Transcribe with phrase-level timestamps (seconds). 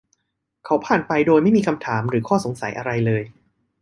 [0.65, 3.23] เขาผ่านไปโดยไม่มีคำถามหรืออข้อสงสัยอะไรเลย